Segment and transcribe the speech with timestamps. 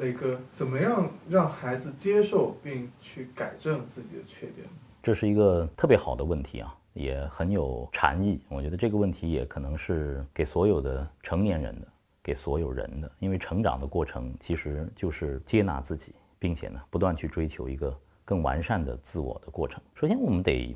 [0.00, 4.66] 磊哥，怎么样让孩子接受并去改正自己的缺点？
[5.02, 8.40] 这是一个特别好的问题啊，也很有禅意。
[8.48, 11.86] 我觉得这个问题也可能是给所有的成年人的，
[12.22, 19.80] 给所有人的，因为成长的过程其实就是接纳自己，并且呢，不断去追求一个更完善的自我的过程。
[19.94, 20.74] 首先，我们得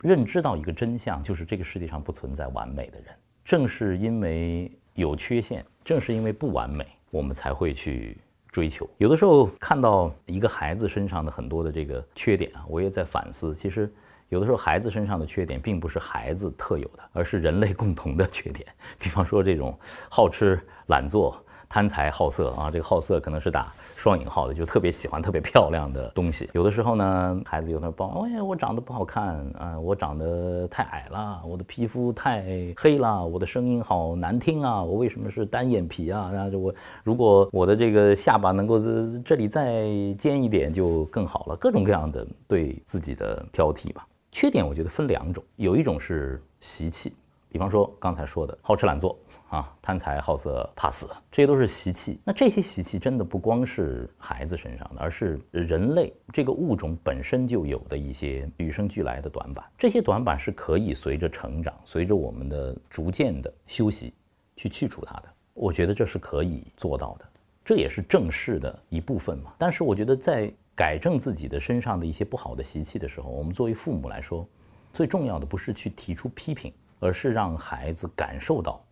[0.00, 3.14] 认知到一个真相，就是这个世界上不存在完美的人。
[3.44, 8.16] 正是因为有缺陷，正是因为不完美，我们才会去
[8.56, 8.88] 追求。
[8.96, 13.54] 有的时候看到一个孩子身上的很多的这个缺点啊，我也在反思。
[13.54, 13.92] 其实
[14.30, 18.66] 有的时候孩子身上的缺点，并不是孩子特有的，而是人类共同的缺点。
[18.98, 21.38] 比方说这种好吃懒做。
[21.68, 26.48] 贪财好色啊，这个好色可能是打双引号的，就特别喜欢特别漂亮的东西。
[26.52, 32.44] 有的时候呢，孩子有的抱，哎呀，我长得不好看啊，我长得太矮了，我的皮肤太
[32.76, 36.30] 黑了，我的声音好难听啊，我为什么是单眼皮啊？
[36.30, 38.78] 然后我如果我的这个下巴能够
[39.24, 41.56] 这里再尖一点就更好了。
[41.56, 44.06] 各种各样的对自己的挑剔吧。
[44.30, 47.16] 缺点我觉得分两种，有一种是习气，
[47.48, 49.16] 比方说刚才说的好吃懒做。
[49.48, 52.18] 啊，贪财好色怕死，这些都是习气。
[52.24, 59.64] 那这些习气真的不光是孩子身上的，而是人类这个物种本身就有的一些与生俱来的短板。
[59.78, 64.12] 这些短板是可以随着成长，随着我们的逐渐的休息，
[64.56, 65.24] 去去除它的。
[65.54, 67.24] 我觉得这是可以做到的，
[67.64, 69.54] 这也是正视的一部分嘛。
[69.56, 74.46] 但是我觉得在改正自己的身上的一些不好的习气的时候，我们作为父母来说，
[74.92, 78.84] 最重要的不是去提出批评，而是让孩子感受到。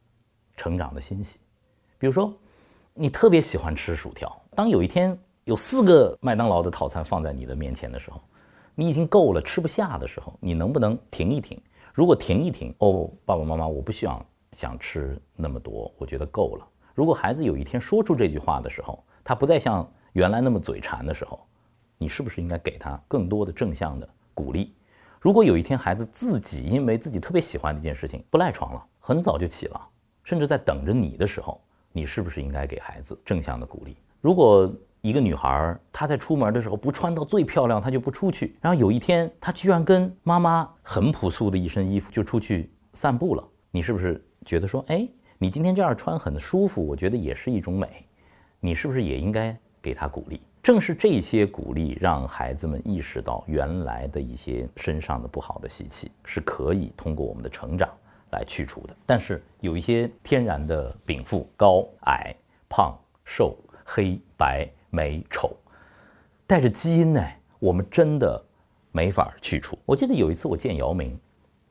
[0.57, 1.39] 成长的欣喜，
[1.99, 2.33] 比如说，
[2.93, 4.41] 你特别喜欢吃薯条。
[4.55, 8.21] 当有一天有四个麦当劳的套餐放在你的面前的时候，
[8.75, 11.61] 你已经够了，吃不下的时候，你能不能停一停？
[11.93, 16.67] 如果停一停，哦，爸爸妈妈，我不希望想吃那么多，我觉得够了。
[16.95, 21.41] 如果孩子有一天说出这句话的时候，他不再像原来那么嘴馋的时候，
[21.99, 24.73] 你是不是应该给他更多的正向的鼓励？
[25.21, 29.89] 如果有一天孩子自己因为自己特别喜欢的一件事情不赖床了，很早就起了。
[30.25, 31.61] 甚至在等着你的时候，
[31.93, 33.97] 你是不是应该给孩子正向的鼓励？
[34.21, 38.57] 如果一个女孩她在出门的时候不穿到最漂亮，她就不出去。
[38.61, 48.07] 然后有一天她居然跟妈妈很朴素的一身衣服就出去散步了，你是不是觉得说，哎，你今天这样穿很舒服，我觉得也是一种美，
[48.61, 50.41] 你是不是也应该给她鼓励？
[50.63, 57.87] 正是这些鼓励，让孩子们意识到原来的一些身上的不好的习气是可以通过我们的成长。
[58.35, 62.35] 来去除的，但是有一些天然的禀赋，高矮、
[62.69, 65.57] 胖瘦、黑白美丑，
[66.47, 67.25] 带着基因呢，
[67.59, 68.45] 我们真的
[68.93, 69.79] 没法去除。
[69.87, 71.19] 我记得有一次我见姚明，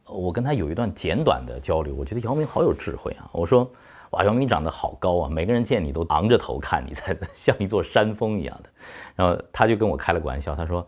[0.08, 3.30] 我跟他有一段简短的交流，我觉得姚明好有智慧啊。
[3.32, 3.70] 我说，
[4.12, 8.70] 哇，姚明长得好高啊，每个人见你都昂着头看你，才 像一座山峰一样的。
[9.16, 10.86] 然后他就跟我开了个玩笑，他说，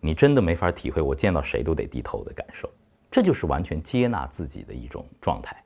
[0.00, 2.68] 你真的没法体会我见到谁都得低头的感受。
[3.12, 5.62] 这就是完全接纳自己的一种状态。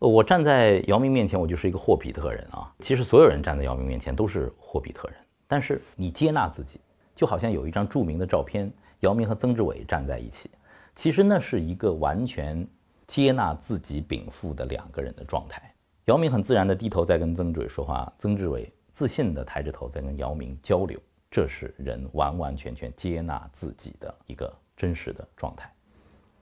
[0.00, 2.70] 呃我站在姚明面前，我就是一个霍比特人啊。
[2.80, 5.16] 其实所有人站在姚明面前都是霍比特人。
[5.46, 6.80] 但是你接纳自己，
[7.14, 10.50] 就好像有一张著名的照片，姚明和曾志伟站在一起。
[10.92, 12.66] 其实那是一个完全
[13.06, 15.72] 接纳自己禀赋的两个人的状态。
[16.06, 20.98] 姚明很自然地低头在跟曾志伟说话，曾志伟自信地抬着头在跟姚明交流。
[21.30, 25.70] 这是人完完全全接纳自己的一个真实的状态。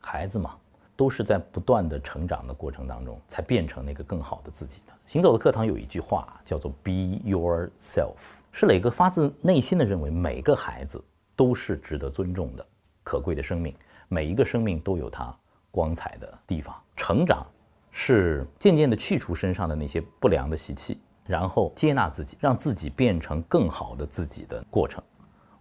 [0.04, 0.56] 孩子嘛，
[0.96, 4.92] 都是在不断的成长的过程当中，才变成那个更好的自己的。
[5.06, 11.02] 行走的课堂有一句话叫做 “Be yourself”，是磊哥发自内心的认为，每个孩子
[11.34, 12.66] 都是值得尊重的、
[13.02, 13.74] 可贵的生命，
[14.08, 15.36] 每一个生命都有它
[15.70, 16.74] 光彩的地方。
[16.96, 17.46] 成长
[17.90, 25.02] 是渐渐的去除身上的那些不良的习气，然后接纳自己，让自己变成更好的自己的过程。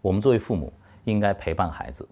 [0.02, 0.72] 我们作为父母，
[1.06, 2.08] 应该陪伴孩子，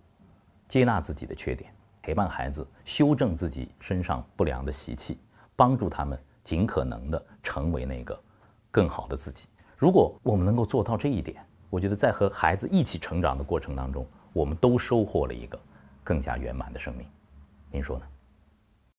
[0.67, 1.71] 接纳自己的缺点。
[2.01, 5.19] 陪伴孩子修正自己身上不良的习气，
[5.56, 8.19] 帮助他们尽可能的成为那个
[8.72, 9.47] 更好的自己。
[9.78, 15.59] 如果我们能够做到这一点，我觉得在和孩子一起成长的过程当中，我们都收获了一个
[16.03, 17.08] 更加圆满的生命。
[17.70, 18.05] 您说呢？